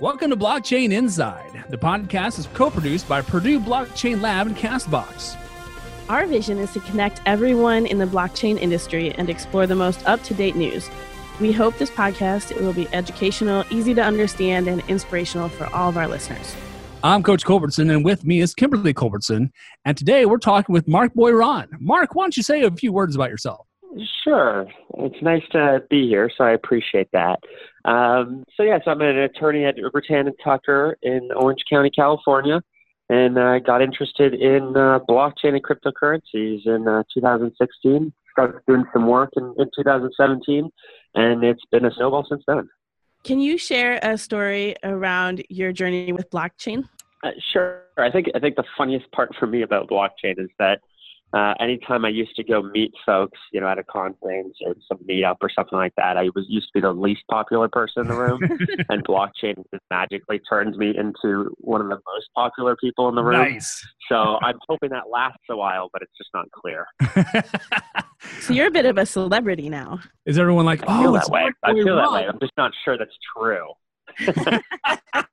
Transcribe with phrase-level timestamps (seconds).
[0.00, 1.64] Welcome to Blockchain Inside.
[1.68, 5.36] The podcast is co produced by Purdue Blockchain Lab and Castbox.
[6.08, 10.20] Our vision is to connect everyone in the blockchain industry and explore the most up
[10.24, 10.90] to date news.
[11.40, 15.96] We hope this podcast will be educational, easy to understand, and inspirational for all of
[15.96, 16.56] our listeners.
[17.04, 19.52] I'm Coach Culbertson, and with me is Kimberly Culbertson.
[19.84, 21.68] And today we're talking with Mark Boiron.
[21.78, 23.68] Mark, why don't you say a few words about yourself?
[24.24, 24.66] Sure.
[24.98, 27.40] It's nice to be here, so I appreciate that.
[27.84, 32.62] Um, so, yes, I'm an attorney at Rutan and Tucker in Orange County, California,
[33.08, 38.12] and I uh, got interested in uh, blockchain and cryptocurrencies in uh, 2016.
[38.32, 40.70] Started doing some work in, in 2017,
[41.14, 42.68] and it's been a snowball since then.
[43.22, 46.88] Can you share a story around your journey with blockchain?
[47.22, 47.82] Uh, sure.
[47.96, 50.80] I think I think the funniest part for me about blockchain is that
[51.34, 54.98] uh, anytime I used to go meet folks, you know, at a conference or some
[54.98, 58.08] meetup or something like that, I was used to be the least popular person in
[58.08, 58.40] the room,
[58.88, 63.24] and blockchain just magically turns me into one of the most popular people in the
[63.24, 63.54] room.
[63.54, 63.84] Nice.
[64.08, 66.86] So I'm hoping that lasts a while, but it's just not clear.
[68.40, 69.98] so you're a bit of a celebrity now.
[70.26, 71.50] Is everyone like, I oh, that way?
[71.64, 72.26] I feel that way.
[72.28, 73.72] I'm just not sure that's true.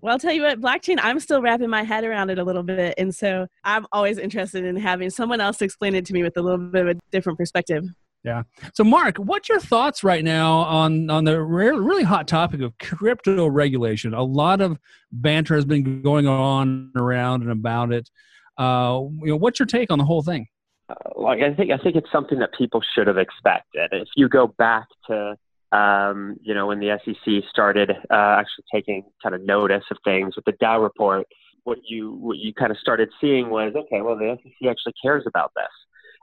[0.00, 2.62] Well, I'll tell you what, blockchain, I'm still wrapping my head around it a little
[2.62, 2.94] bit.
[2.98, 6.42] And so I'm always interested in having someone else explain it to me with a
[6.42, 7.84] little bit of a different perspective.
[8.24, 8.42] Yeah.
[8.74, 13.46] So, Mark, what's your thoughts right now on on the really hot topic of crypto
[13.46, 14.12] regulation?
[14.12, 14.78] A lot of
[15.12, 18.10] banter has been going on around and about it.
[18.58, 20.48] Uh, you know, what's your take on the whole thing?
[20.88, 23.90] Uh, like, I think I think it's something that people should have expected.
[23.92, 25.36] If you go back to
[25.72, 30.34] um, you know, when the SEC started uh, actually taking kind of notice of things
[30.36, 31.26] with the DAO report,
[31.64, 35.24] what you what you kind of started seeing was okay, well, the SEC actually cares
[35.26, 35.66] about this,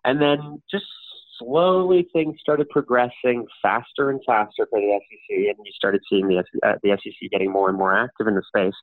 [0.03, 0.85] and then just
[1.39, 6.43] slowly things started progressing faster and faster for the SEC, and you started seeing the
[6.65, 8.75] uh, the SEC getting more and more active in the space.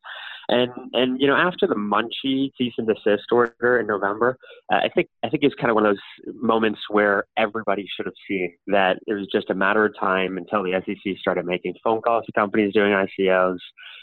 [0.48, 4.36] And and you know after the Munchee cease and desist order in November,
[4.72, 8.06] uh, I think I think it's kind of one of those moments where everybody should
[8.06, 11.74] have seen that it was just a matter of time until the SEC started making
[11.82, 13.58] phone calls to companies doing ICOs,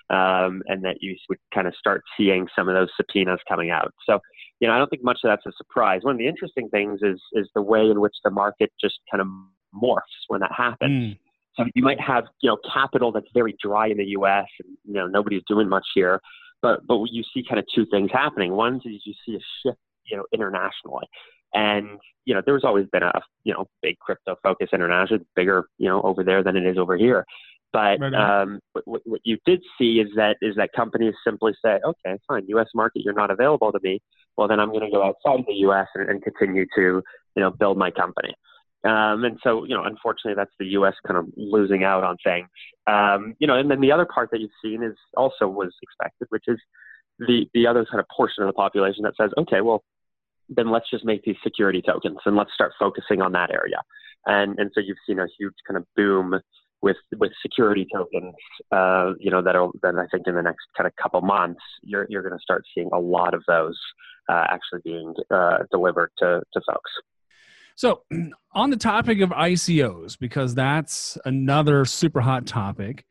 [0.09, 3.93] um, and that you would kind of start seeing some of those subpoenas coming out.
[4.05, 4.19] So
[4.59, 6.01] you know, I don't think much of that's a surprise.
[6.03, 9.21] One of the interesting things is is the way in which the market just kind
[9.21, 9.27] of
[9.73, 11.15] morphs when that happens.
[11.15, 11.19] Mm.
[11.55, 14.45] So you might have you know capital that's very dry in the U.S.
[14.63, 16.21] and you know nobody's doing much here,
[16.61, 18.53] but but you see kind of two things happening.
[18.53, 21.07] One is you see a shift you know internationally,
[21.53, 25.87] and you know there's always been a you know big crypto focus internationally, bigger you
[25.87, 27.25] know over there than it is over here.
[27.71, 31.79] But right um, what, what, you did see is that is that companies simply say,
[31.85, 32.67] okay, fine, U.S.
[32.73, 34.01] market, you're not available to me.
[34.39, 35.87] Well, then I'm going to go outside the U.S.
[35.95, 37.03] And, and, continue to
[37.35, 38.33] you know build my company.
[38.85, 40.93] Um, and so you know, unfortunately, that's the U.S.
[41.05, 42.47] kind of losing out on things.
[42.87, 46.27] Um, you know, and then the other part that you've seen is also was expected,
[46.29, 46.57] which is
[47.19, 49.83] the the other kind of portion of the population that says, okay, well,
[50.47, 53.81] then let's just make these security tokens and let's start focusing on that area.
[54.25, 56.39] And and so you've seen a huge kind of boom
[56.81, 58.33] with with security tokens,
[58.71, 62.07] uh, you know, that'll then I think in the next kind of couple months, you're
[62.09, 63.77] you're going to start seeing a lot of those
[64.29, 66.91] uh, actually being uh, delivered to to folks.
[67.75, 68.03] So,
[68.53, 73.05] on the topic of ICOs, because that's another super hot topic.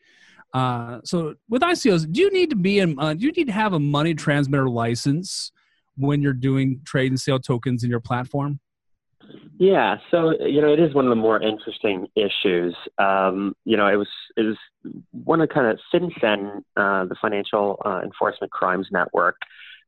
[0.55, 2.99] Uh, so, with ICOs, do you need to be in?
[2.99, 5.53] Uh, do you need to have a money transmitter license
[5.97, 8.61] when you're doing trade and sale tokens in your platform?
[9.59, 12.77] Yeah, so you know, it is one of the more interesting issues.
[12.97, 14.57] Um, you know, it was it was
[15.25, 19.35] one of kind of FinCEN, uh, the Financial uh, Enforcement Crimes Network,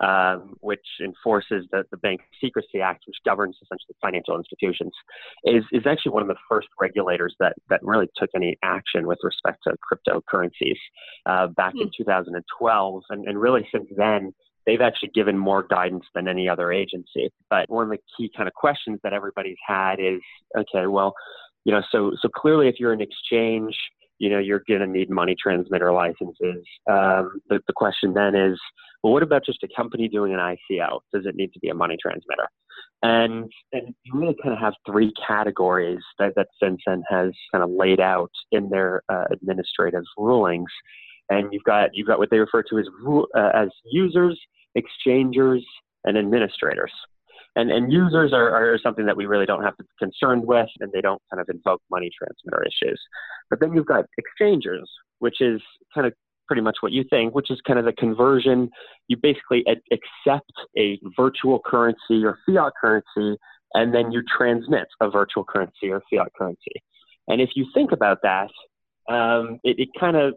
[0.00, 4.92] um, which enforces the, the Bank Secrecy Act, which governs essentially financial institutions,
[5.44, 9.18] is is actually one of the first regulators that that really took any action with
[9.22, 10.78] respect to cryptocurrencies
[11.26, 11.82] uh, back mm.
[11.82, 14.34] in 2012, and, and really since then
[14.70, 17.30] they've actually given more guidance than any other agency.
[17.48, 20.20] But one of the key kind of questions that everybody's had is,
[20.56, 21.12] okay, well,
[21.64, 23.76] you know, so so clearly, if you're an exchange,
[24.18, 26.64] you know, you're going to need money transmitter licenses.
[26.88, 28.58] Um, the, the question then is,
[29.02, 31.00] well, what about just a company doing an ICO?
[31.12, 32.48] Does it need to be a money transmitter?
[33.02, 37.70] And and you really kind of have three categories that that FinCEN has kind of
[37.70, 40.70] laid out in their uh, administrative rulings.
[41.30, 42.86] And you've got you've got what they refer to as
[43.34, 44.38] uh, as users,
[44.74, 45.64] exchangers,
[46.04, 46.92] and administrators.
[47.56, 50.68] And, and users are, are something that we really don't have to be concerned with,
[50.80, 53.00] and they don't kind of invoke money transmitter issues.
[53.48, 54.88] But then you've got exchangers,
[55.18, 55.60] which is
[55.92, 56.12] kind of
[56.46, 58.70] pretty much what you think, which is kind of the conversion.
[59.08, 63.36] You basically ad- accept a virtual currency or fiat currency,
[63.74, 66.82] and then you transmit a virtual currency or fiat currency.
[67.28, 68.50] And if you think about that,
[69.12, 70.34] um, it, it kind of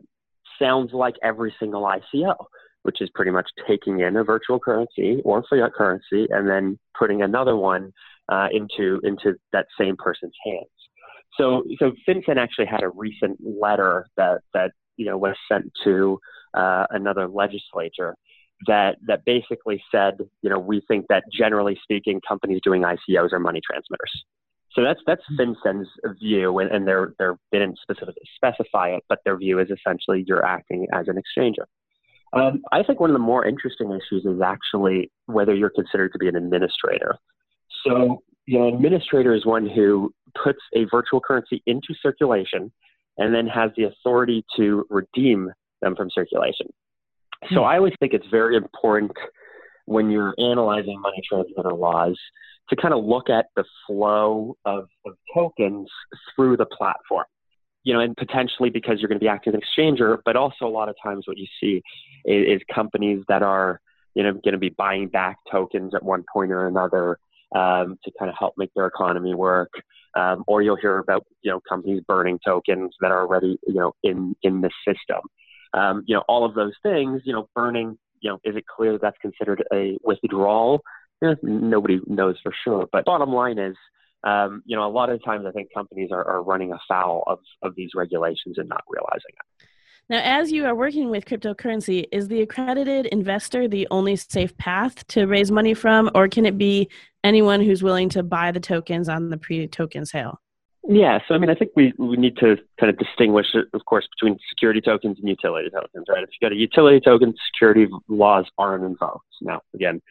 [0.59, 2.35] sounds like every single ICO,
[2.83, 7.21] which is pretty much taking in a virtual currency or fiat currency and then putting
[7.21, 7.91] another one
[8.29, 10.67] uh, into into that same person's hands.
[11.37, 16.19] So, so FinCEN actually had a recent letter that that you know was sent to
[16.53, 18.15] uh, another legislature
[18.67, 23.39] that that basically said, you know, we think that generally speaking, companies doing ICOs are
[23.39, 24.25] money transmitters.
[24.73, 25.89] So that's that's FinCEN's
[26.19, 30.23] view, and, and they're they're they didn't specifically specify it, but their view is essentially
[30.27, 31.65] you're acting as an exchanger.
[32.33, 36.17] Um, I think one of the more interesting issues is actually whether you're considered to
[36.17, 37.15] be an administrator.
[37.85, 40.13] So, you know, an administrator is one who
[40.43, 42.71] puts a virtual currency into circulation
[43.17, 45.51] and then has the authority to redeem
[45.81, 46.67] them from circulation.
[47.49, 47.65] So hmm.
[47.65, 49.11] I always think it's very important
[49.85, 52.17] when you're analyzing money transmitter laws
[52.69, 55.89] to kind of look at the flow of, of tokens
[56.35, 57.25] through the platform.
[57.83, 60.65] You know, and potentially because you're going to be acting as an exchanger, but also
[60.65, 61.81] a lot of times what you see
[62.25, 63.81] is, is companies that are,
[64.15, 67.17] you know, going to be buying back tokens at one point or another
[67.53, 69.71] um, to kind of help make their economy work.
[70.15, 73.93] Um, or you'll hear about you know companies burning tokens that are already you know
[74.03, 75.21] in in the system.
[75.73, 77.21] Um, you know all of those things.
[77.25, 77.97] You know burning.
[78.21, 80.81] You know is it clear that that's considered a withdrawal?
[81.23, 82.87] Eh, nobody knows for sure.
[82.91, 83.75] But bottom line is.
[84.23, 87.39] Um, you know, a lot of times I think companies are, are running afoul of,
[87.61, 89.67] of these regulations and not realizing it.
[90.09, 95.05] Now, as you are working with cryptocurrency, is the accredited investor the only safe path
[95.07, 96.89] to raise money from, or can it be
[97.23, 100.41] anyone who's willing to buy the tokens on the pre-token sale?
[100.85, 104.05] Yeah, so I mean, I think we, we need to kind of distinguish, of course,
[104.19, 106.23] between security tokens and utility tokens, right?
[106.23, 109.25] If you've got a utility token, security laws aren't invoked.
[109.41, 110.01] Now, again,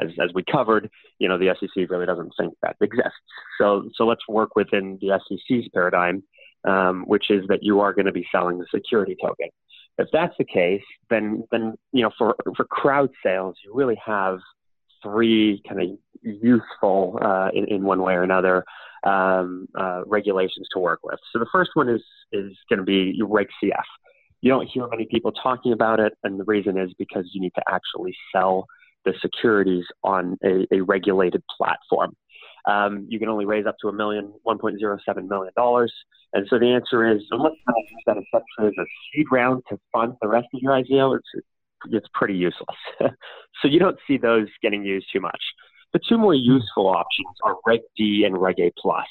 [0.00, 3.18] as, as we covered, you know, the SEC really doesn't think that exists.
[3.58, 6.22] So, so let's work within the SEC's paradigm,
[6.66, 9.48] um, which is that you are going to be selling the security token.
[9.98, 14.38] If that's the case, then, then you know, for, for crowd sales, you really have
[15.02, 15.88] three kind of
[16.22, 18.64] useful uh, in, in one way or another
[19.04, 21.18] um, uh, regulations to work with.
[21.32, 22.02] So the first one is
[22.32, 23.82] is going to be Reg CF.
[24.42, 27.52] You don't hear many people talking about it, and the reason is because you need
[27.56, 28.66] to actually sell
[29.04, 32.14] the securities on a, a regulated platform.
[32.66, 35.52] Um, you can only raise up to a million, $1.07 million.
[36.32, 39.78] And so the answer is, unless you use that essentially as a seed round to
[39.92, 41.44] fund the rest of your ICO, it's,
[41.90, 42.76] it's pretty useless.
[43.00, 45.40] so you don't see those getting used too much.
[45.92, 49.06] The two more useful options are Reg D and Reg A plus.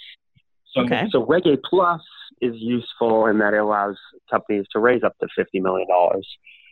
[0.73, 1.07] So, okay.
[1.11, 2.01] so Reg A plus
[2.41, 3.97] is useful in that it allows
[4.29, 5.87] companies to raise up to $50 million.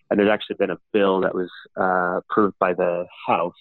[0.09, 1.50] And there's actually been a bill that was
[1.80, 3.54] uh, approved by the House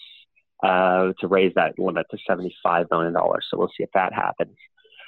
[0.62, 3.14] uh, to raise that limit to $75 million.
[3.14, 4.56] So we'll see if that happens.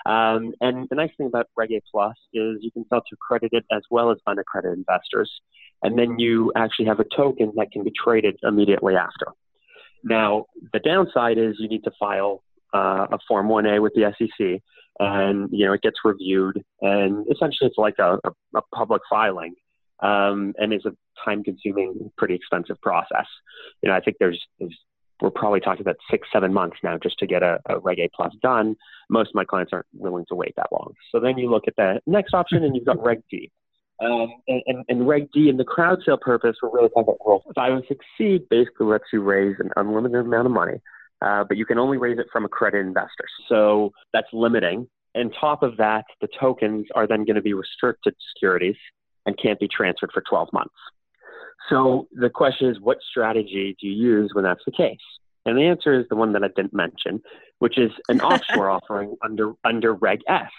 [0.06, 3.64] Um, and the nice thing about Reg A Plus is you can sell to accredited
[3.70, 5.30] as well as unaccredited investors.
[5.82, 9.26] And then you actually have a token that can be traded immediately after.
[10.02, 12.42] Now, the downside is you need to file
[12.74, 14.60] uh, a Form 1A with the SEC,
[14.98, 19.54] and you know it gets reviewed, and essentially it's like a, a, a public filing,
[20.00, 20.92] um, and it's a
[21.24, 23.26] time-consuming, pretty expensive process.
[23.82, 24.76] You know, I think there's, there's
[25.20, 28.08] we're probably talking about six, seven months now just to get a, a Reg A
[28.14, 28.76] plus done.
[29.10, 30.94] Most of my clients aren't willing to wait that long.
[31.10, 33.50] So then you look at the next option and you've got Reg D.
[34.00, 37.18] Um, and, and, and, Reg D and the crowd sale purpose, we're really talking about
[37.26, 40.80] Rule 506C basically lets you raise an unlimited amount of money,
[41.20, 43.30] uh, but you can only raise it from accredited investors.
[43.48, 44.88] So that's limiting.
[45.16, 48.76] And top of that, the tokens are then going to be restricted securities
[49.28, 50.74] and can't be transferred for 12 months.
[51.68, 54.96] So the question is, what strategy do you use when that's the case?
[55.44, 57.22] And the answer is the one that I didn't mention,
[57.58, 60.50] which is an offshore offering under under Reg S.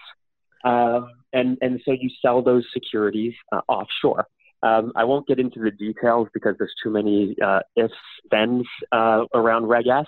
[0.64, 4.28] Um, and and so you sell those securities uh, offshore.
[4.62, 7.94] Um, I won't get into the details because there's too many uh, ifs,
[8.30, 10.06] thens uh, around Reg S.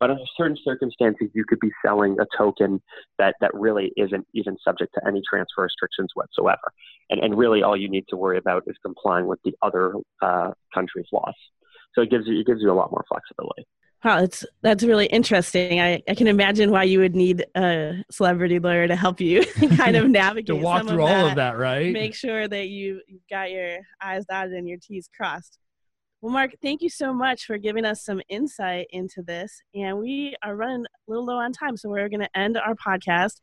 [0.00, 2.82] But under certain circumstances, you could be selling a token
[3.18, 6.72] that, that really isn't even subject to any transfer restrictions whatsoever.
[7.10, 10.50] And, and really, all you need to worry about is complying with the other uh,
[10.74, 11.34] country's laws.
[11.94, 13.66] So it gives you it gives you a lot more flexibility.
[14.04, 15.80] Wow, that's that's really interesting.
[15.80, 19.46] I, I can imagine why you would need a celebrity lawyer to help you
[19.76, 21.90] kind of navigate to walk through of all of that, right?
[21.90, 25.58] Make sure that you you got your I's dotted and your T's crossed.
[26.24, 29.60] Well, Mark, thank you so much for giving us some insight into this.
[29.74, 32.74] And we are running a little low on time, so we're going to end our
[32.74, 33.42] podcast.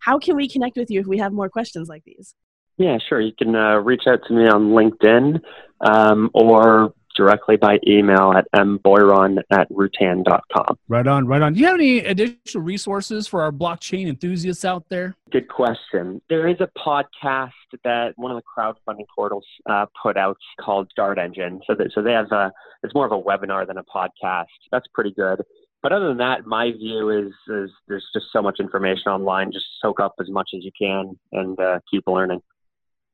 [0.00, 2.34] How can we connect with you if we have more questions like these?
[2.76, 3.22] Yeah, sure.
[3.22, 5.40] You can uh, reach out to me on LinkedIn
[5.80, 10.78] um, or directly by email at mboiron at rutan.com.
[10.86, 11.52] Right on, right on.
[11.52, 15.16] Do you have any additional resources for our blockchain enthusiasts out there?
[15.32, 16.22] Good question.
[16.30, 17.50] There is a podcast
[17.82, 21.60] that one of the crowdfunding portals uh, put out called Dart Engine.
[21.66, 22.52] So, that, so they have a,
[22.84, 24.46] it's more of a webinar than a podcast.
[24.70, 25.42] That's pretty good.
[25.82, 29.52] But other than that, my view is, is there's just so much information online.
[29.52, 32.40] Just soak up as much as you can and uh, keep learning.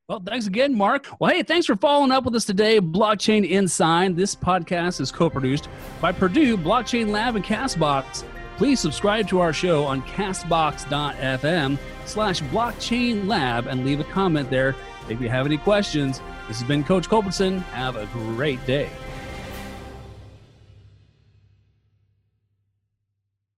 [0.07, 1.07] Well, thanks again, Mark.
[1.19, 4.15] Well, hey, thanks for following up with us today, Blockchain Inside.
[4.15, 5.67] This podcast is co produced
[5.99, 8.23] by Purdue Blockchain Lab and Castbox.
[8.57, 14.75] Please subscribe to our show on castbox.fm slash blockchain lab and leave a comment there
[15.09, 16.21] if you have any questions.
[16.47, 17.61] This has been Coach Culbertson.
[17.71, 18.91] Have a great day.